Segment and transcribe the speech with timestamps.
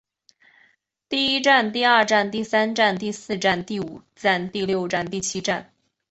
[1.09, 5.71] 第一战第二战第三战第四战第五战第六战第七战